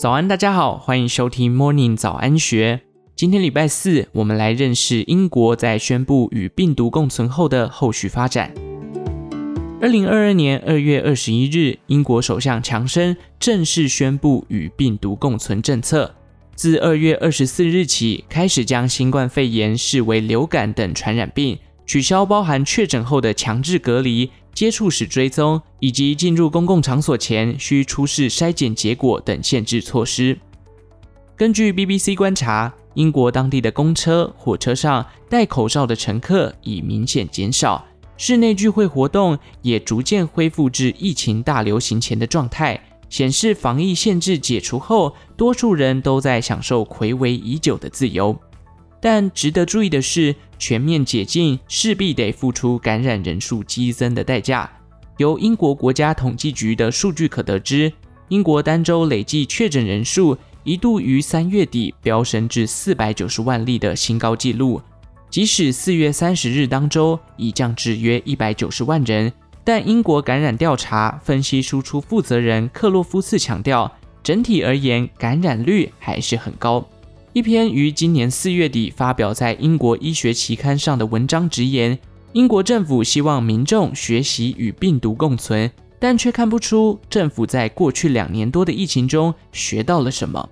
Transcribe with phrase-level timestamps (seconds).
[0.00, 2.80] 早安，大家好，欢迎收听 Morning 早安学。
[3.14, 8.50] 今天礼拜四，我们来认识英国在宣布与病毒共存后的后续发展。
[9.78, 16.14] 二零二二年二月二十一日，英国首相强生正式宣布与病毒共存政策，
[16.54, 24.30] 自二月二十四日起，开始将新冠肺炎视为流感等传染病，取消包含确诊后的强制隔离。
[24.60, 30.38] 接触史追踪以及进入公共场所前需出示筛检结果等限制措施。
[31.34, 37.82] 根据 BBC 观察，英国当地的公车、火车上戴口罩的乘客已明显减少，
[38.18, 48.38] 室内聚会活动也逐渐恢复至疫情大流行前的状态，显示防疫限制解除后，多数人都在享受睽违已久的自由。
[49.00, 54.70] 但值得注意的是，全面解禁势必得付出感染人数激增的代价。
[55.16, 57.92] 由英国国家统计局的数据可得知，
[58.28, 64.80] 英国单周累计确诊人数一度于三月底飙升至四百九十万例的新高纪录。
[65.30, 69.32] 即使四月三十日当周已降至约一百九十万人，
[69.64, 73.90] 但英国感染调查分析输出负责人克洛夫茨强调，
[74.22, 76.86] 整体而言感染率还是很高。
[77.32, 81.96] 一篇于今年四月底发表在英国医学期刊上的文章直言，
[82.32, 85.70] 英国政府希望民众学习与病毒共存，
[86.00, 90.48] 但却看不出政府在过去两年多的疫情中学到了什么。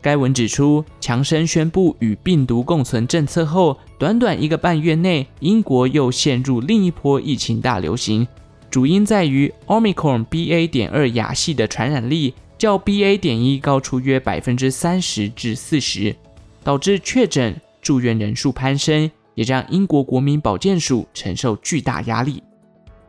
[0.00, 8.24] 该文指出，强生宣布与病毒共存政策后，短短一个半月内，英国又陷入另一波疫情大流行，
[8.70, 10.68] 主因在于 Omicron BA.
[10.68, 12.34] 点二亚系的传染力。
[12.56, 13.18] 较 BA.
[13.18, 16.14] 点一高出约百分之三十至四十，
[16.62, 22.42] 导致确诊、住院人数攀升，也让英国国民保健署承受巨大压力。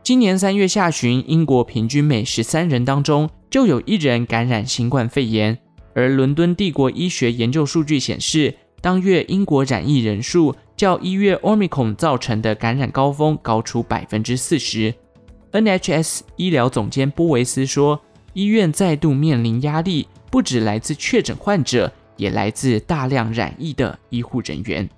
[0.04, 5.58] 今年三月下旬，英国平均每十三人当中就有一人感染新冠肺炎，
[5.94, 14.94] 而伦敦帝国医学研究数据显示，当月英国染疫人数较一月 Omicron 造成的感染高峰高出百分之四十。
[15.52, 18.02] NHS 医疗总监波维斯说。
[18.36, 24.90] 医院再度面临压力，不只来自确诊患者，也来自大量染疫的医护人员。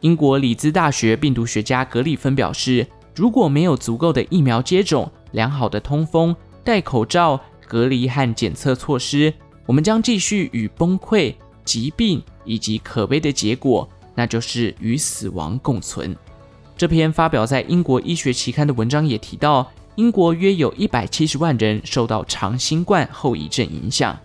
[0.00, 2.86] 英国里兹大学病毒学家格里芬表示，
[3.16, 9.32] 如果没有足够的疫苗接种、良好的通风、戴口罩、隔离和检测措施，
[9.64, 11.34] 我们将继续与崩溃、
[11.64, 16.14] 疾病以及可悲的结果，那就是与死亡共存。
[16.76, 19.72] 这篇发表在英国医学期刊的文章也提到。
[19.96, 24.18] 英国约有一百七十万人受到长新冠后遗症影响。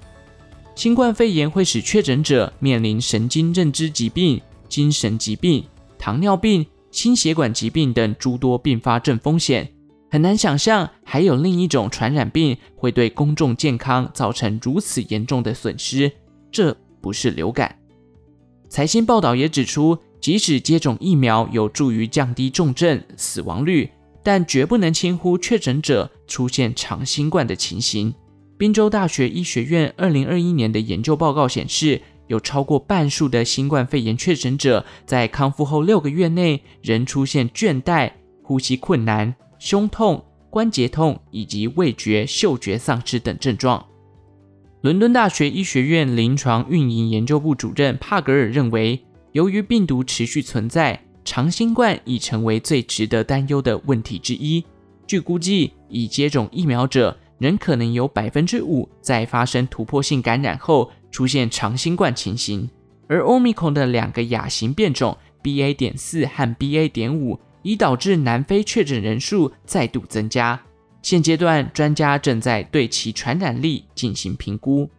[0.76, 5.64] 新冠肺炎会使确诊者面临神经认知疾病、精神疾病、
[5.98, 9.70] 糖尿病、心血管疾病等诸多并发症风险。
[10.10, 16.12] 很难想象还有另一种传染病会对公众健康造成如此严重的损失。
[16.52, 17.76] 这不是流感。
[18.70, 23.90] 财新报道也指出，即使接种疫苗有助于降低重症死亡率。
[24.30, 28.14] 但绝不能轻忽确诊者出现长新冠的情形。
[28.60, 38.12] 宾州大学医学院二零二一年的研究报告显示，有超过半数的新冠肺炎确诊者在康复后六个月内仍出现倦怠、
[38.44, 43.84] 呼吸困难、胸痛、关节痛以及味觉、嗅觉丧失等症状。
[44.82, 51.04] 伦敦大学医学院临床运营研究部主任帕格尔认为，由于病毒持续存在。
[51.30, 54.66] 长新冠已成为最值得担忧的问题之一。
[55.06, 62.68] 据估计，已接种疫苗者仍可能有百分之五在发生突破性感染后出现长新冠情形。
[63.08, 65.76] 而 Omicron 的两个亚型变种 BA.
[65.76, 66.90] 点四和 BA.
[66.90, 70.60] 点五已导致南非确诊人数再度增加。
[71.04, 74.90] 现阶段，专家正在对其传染力进行评估。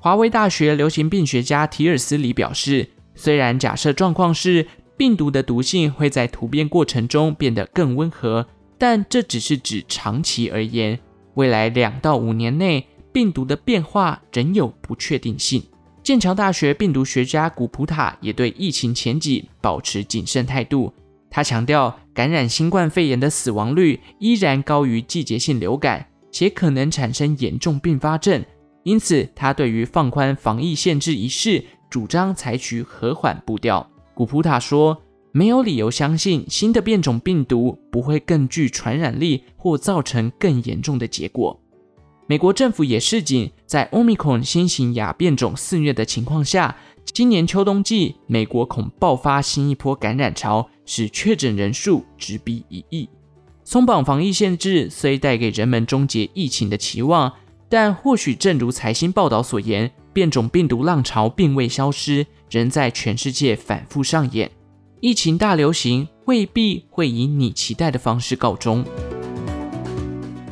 [0.00, 4.66] 华威大学流行病学家提尔斯里表示，虽然假设状况是
[4.96, 8.46] 病毒的毒性会在突变过程中变得更温和，
[8.78, 10.98] 但这只是指长期而言。
[11.34, 15.62] 未来两到五年内，病毒的变化仍有不确定性。
[16.02, 20.92] 剑桥大学病毒学家古普塔也对疫情前景保持谨慎态度。
[21.30, 28.44] 他强调，感染新冠肺炎的死亡率依然高于季节性流感，且可能产生严重并发症。
[28.82, 33.88] 因此，他对于放宽防疫限制一事，主张采取和缓步调。
[34.22, 35.02] 古普塔说
[35.34, 41.60] ：“没有理由相信新的变种病毒不会更具传染力或造成更严重的结果。”
[42.28, 53.08] 美国政府也示警，在 Omicron 新型亚变种肆虐的情况下，今年秋冬季美国恐爆发新一波感染潮，使确诊人数直逼一亿。
[53.64, 57.32] 松绑防疫限制虽带给人们终结疫情的期望，
[57.72, 64.50] 但或许正如财新报道所言，变种病毒浪潮并未消失，仍在全世界反复上演。
[65.00, 68.84] 疫情大流行未必会以你期待的方式告终。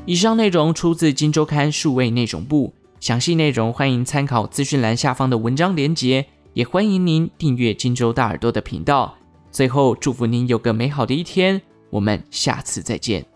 [0.06, 6.24] 以上内容出自《金周刊》数位内容部，详细内容欢迎参考资讯栏下方的文章连结，
[6.54, 9.14] 也欢迎您订阅金周大耳朵的频道。
[9.50, 13.29] 最后，祝福您有个美好的一天，我们下次再见。